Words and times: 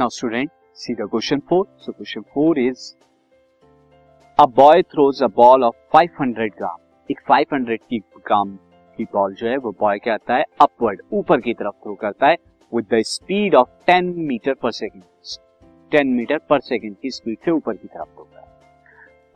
Now 0.00 0.08
student 0.08 0.50
see 0.74 0.94
the 0.94 0.96
question 1.00 1.38
four 1.38 1.64
so 1.78 1.92
question 1.92 2.20
four 2.20 2.58
is 2.58 2.94
a 4.38 4.46
boy 4.46 4.82
throws 4.82 5.22
a 5.22 5.26
ball 5.26 5.64
of 5.64 5.74
500 5.96 6.48
gram 6.58 6.76
एक 7.10 7.20
500 7.30 7.76
की 7.90 7.98
ग्राम 7.98 8.54
की 8.98 9.04
ball 9.04 9.34
जो 9.34 9.48
है, 9.48 9.56
वो 9.56 9.70
बॉय 9.70 9.98
क्या 9.98 10.14
आता 10.14 10.36
है 10.36 10.44
अपवर्ड 10.60 11.02
ऊपर 11.12 11.40
की 11.40 11.54
तरफ़ 11.54 11.74
थ्रो 11.74 11.94
करता 11.94 12.26
है 12.26 12.36
with 12.74 12.86
the 12.94 13.02
speed 13.02 13.54
of 13.54 13.68
10 13.90 14.02
metre 14.02 14.54
per 14.54 14.70
second 14.70 15.02
10 15.92 16.04
metre 16.04 16.38
per 16.38 16.60
second 16.60 16.96
की 17.02 17.10
स्पीड 17.10 17.38
से 17.44 17.50
ऊपर 17.50 17.72
की 17.72 17.88
तरफ़ 17.88 18.08
थ्रो 18.08 18.24
करता 18.24 18.40
है। 18.40 18.60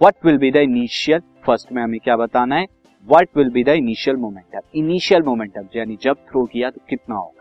What 0.00 0.26
will 0.26 0.38
be 0.38 0.50
the 0.50 0.56
initial 0.56 1.20
first 1.46 1.72
में 1.72 1.82
हमें 1.82 2.00
क्या 2.00 2.16
बताना 2.16 2.56
है? 2.56 2.66
What 3.06 3.28
will 3.36 3.50
be 3.50 3.64
the 3.64 3.68
initial 3.68 4.16
momentum 4.16 4.60
initial 4.74 5.22
momentum 5.22 5.68
यानी 5.76 5.98
जब 6.02 6.16
थ्रो 6.30 6.44
किया 6.44 6.70
तो 6.70 6.80
कितना 6.88 7.14
होगा? 7.14 7.35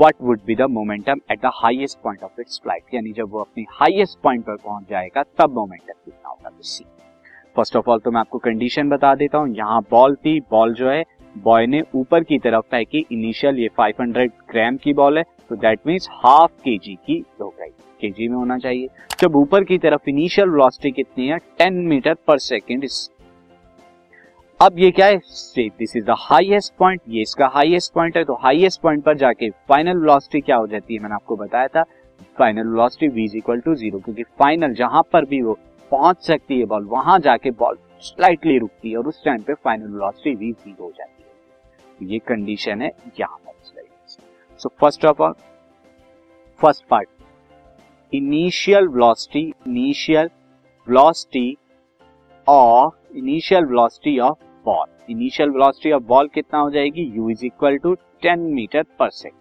What 0.00 0.14
would 0.22 0.40
be 0.46 0.54
the 0.56 0.66
momentum 0.70 1.20
at 1.32 1.38
the 1.40 1.50
highest 1.54 1.98
point 2.04 2.22
of 2.24 2.40
its 2.40 2.60
flight 2.62 2.94
यानी 2.94 3.10
जब 3.12 3.30
वो 3.30 3.40
अपनी 3.40 3.64
हाईएस्ट 3.70 4.18
पॉइंट 4.22 4.44
पर 4.44 4.56
पहुँच 4.56 4.84
जाएगा, 4.90 5.22
तब 5.22 5.54
मोमेंटम 5.54 5.92
कितना 6.04 6.28
होगा? 6.28 6.48
तो 6.48 6.62
सी 6.62 6.84
फ़र्स्ट 7.56 7.76
ऑफ़ 7.76 7.90
ऑल 7.90 7.98
तो 7.98 8.10
मैं 8.10 8.20
आपको 8.20 8.38
कंडीशन 8.38 8.88
बता 8.88 9.14
देता 9.14 9.38
हूँ। 9.38 9.54
यहाँ 9.56 9.80
बॉल 9.90 10.14
थी 10.16 10.38
बॉल 10.50 10.74
जो 10.74 10.88
है 10.90 11.04
बॉय 11.38 11.66
ने 11.66 11.82
ऊपर 11.94 12.24
की 12.24 12.38
तरफ़ 12.38 12.64
फेंकी 12.70 13.04
इनिशियल 13.12 13.58
ये 13.58 13.68
500 13.80 14.26
ग्राम 14.50 14.76
की 14.76 14.92
बॉल 14.94 15.18
है 15.18 15.24
तो 15.50 15.56
दैट 15.56 15.86
मीन्स 15.86 16.08
हाफ़ 16.14 16.52
के 16.64 16.76
जी 16.78 16.94
की 17.06 17.22
हो 17.40 17.48
गई 17.60 17.70
के 18.00 18.10
जी 18.10 18.28
में 18.28 18.36
होना 18.36 18.58
चाहिए। 18.58 18.88
जब 19.20 19.36
ऊपर 19.36 19.64
की 19.64 19.78
तरफ़ 19.78 20.08
इनिशियल 20.10 20.48
वेलोसिटी 20.50 20.90
कितनी 20.92 21.26
है 21.28 21.38
10 21.60 21.84
मीटर 21.88 22.14
पर 22.26 22.38
सेकेंड 22.40 22.84
अब 24.60 24.78
ये 24.78 24.90
क्या 24.90 25.06
है? 25.06 25.16
This 25.58 25.94
is 25.96 26.04
the 26.04 26.14
highest 26.18 26.72
point 26.78 27.00
ये 27.08 27.22
इसका 27.22 27.46
हाईएस्ट 27.52 27.92
पॉइंट 27.92 28.16
है 28.16 28.24
तो 28.24 28.34
हाईएस्ट 28.42 28.80
पॉइंट 28.80 29.04
पर 29.04 29.16
जाके 29.18 29.48
फाइनल 29.68 29.98
वेलोसिटी 29.98 30.40
क्या 30.40 30.56
हो 30.56 30.66
जाती 30.66 30.94
है? 30.94 31.00
मैंने 31.00 31.14
आपको 31.14 31.36
बताया 31.36 31.68
था 31.68 31.82
final 32.38 32.68
velocity 32.68 33.08
v 33.08 33.24
is 33.24 33.36
equal 33.36 33.60
to 33.60 33.74
zero 33.74 33.98
क्योंकि 33.98 34.22
फाइनल 34.38 34.74
जहाँ 34.74 35.02
पर 35.12 35.24
भी 35.24 35.40
वो 35.42 35.56
पहुँच 35.90 36.26
सकती 36.26 36.58
है 36.58 36.64
बॉल 36.66 36.84
वहाँ 36.86 37.18
जाके 37.18 37.50
बॉल 37.62 37.78
स्लाइटली 38.02 38.58
रुकती 38.58 38.90
है 38.90 38.96
और 38.96 39.06
उस 39.06 39.22
टाइम 39.24 39.42
पे 39.42 39.54
फाइनल 39.54 39.86
वेलोसिटी 39.86 40.34
v 40.36 40.52
ज़ीरो 40.64 40.84
हो 40.84 40.90
जाती 40.98 41.22
है। 41.22 41.96
तो 41.98 42.12
ये 42.12 42.18
कंडीशन 42.28 42.82
है 42.82 42.90
यहाँ 43.20 43.36
पर। 43.38 43.48
So 44.60 44.68
first 44.80 45.04
of 45.06 45.22
all 45.22 45.32
first 46.60 46.84
part 46.90 47.08
initial 48.12 48.88
velocity 48.88 49.46
initial 49.66 50.30
velocity 50.86 51.56
of 52.46 53.16
initial 53.16 53.64
velocity 53.64 54.18
of 54.18 54.38
ball 54.70 54.86
initial 55.10 55.50
velocity 55.50 55.92
of 55.92 56.02
ball 56.04 56.28
कितना 56.34 56.60
हो 56.60 56.70
जाएगी? 56.70 57.10
U 57.18 57.30
is 57.30 57.44
equal 57.46 57.76
to 57.78 57.94
10 58.24 58.38
meter 58.54 58.82
per 58.98 59.10
second 59.10 59.38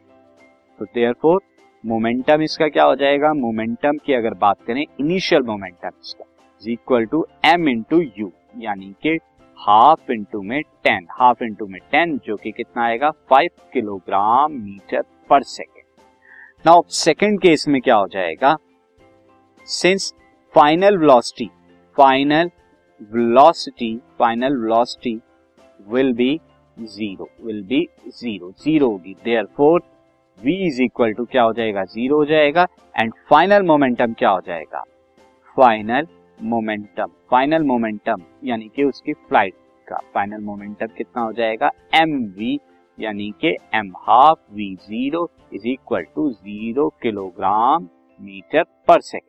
तो 0.79 0.85
देयरफॉर 0.85 1.41
मोमेंटम 1.83 2.41
इसका 2.41 2.67
क्या 2.67 2.83
हो 2.83 2.95
जाएगा? 2.95 3.33
मोमेंटम 3.35 3.97
की 4.05 4.13
अगर 4.13 4.33
बात 4.39 4.61
करें 4.67 4.81
इनिशियल 4.81 5.41
मोमेंटम 5.43 5.89
इसका 6.01 6.25
is 6.61 6.69
equal 6.69 7.05
to 7.05 7.25
M 7.45 7.67
into 7.69 8.01
U 8.17 8.31
यानी 8.57 8.93
कि 9.03 9.17
हाफ़ 9.57 10.11
इंटू 10.11 10.41
में 10.41 10.61
टेन 10.83 11.07
हाफ़ 11.11 11.43
इंटू 11.43 11.65
में 11.67 11.79
टेन 11.91 12.17
जो 12.25 12.35
कि 12.35 12.51
कितना 12.51 12.83
आएगा? 12.83 13.09
Five 13.29 13.49
kilogram 13.73 14.51
meter 14.53 15.03
per 15.29 15.43
second 15.43 15.85
now 16.65 16.81
second 16.97 17.39
case 17.41 17.67
में 17.67 17.81
क्या 17.81 17.95
हो 17.95 18.07
जाएगा? 18.07 18.55
Since 19.67 20.13
final 20.55 20.97
velocity 20.97 21.49
final 21.97 22.49
velocity 23.01 23.95
final 24.19 24.57
velocity 24.61 25.19
will 25.87 26.13
be 26.13 26.39
zero 26.77 27.29
will 27.45 27.63
be 27.63 27.87
zero 28.07 28.51
zero 28.63 28.89
होगी 28.89 29.13
therefore 29.57 29.81
V 30.39 30.53
is 30.67 30.81
equal 30.83 31.13
to 31.13 31.25
क्या 31.25 31.43
हो 31.43 31.53
जाएगा? 31.53 31.83
ज़ीरो 31.85 32.17
हो 32.17 32.25
जाएगा. 32.25 32.65
एंड 32.95 33.13
फाइनल 33.29 33.63
मोमेंटम 33.67 34.13
क्या 34.19 34.29
हो 34.29 34.41
जाएगा? 34.41 34.83
फाइनल 35.57 36.07
मोमेंटम 36.39 37.11
फाइनल 37.31 37.63
मोमेंटम 37.63 38.21
यानी 38.43 38.69
कि 38.75 38.83
उसकी 38.83 39.13
फ़्लाइट 39.13 39.53
का. 39.87 39.97
फाइनल 40.13 40.41
मोमेंटम 40.43 40.87
कितना 40.97 41.21
हो 41.21 41.33
जाएगा? 41.33 41.71
एम 41.95 42.17
वी 42.37 42.59
यानी 42.97 43.29
कि 43.41 43.55
M 43.75 43.91
half 43.97 44.39
V 44.53 44.73
zero 44.87 45.29
is 45.53 45.67
equal 45.67 46.03
to 46.15 46.29
zero 46.31 46.89
kilogram 47.01 47.89
meter 48.19 48.63
per 48.87 49.01
second 49.01 49.28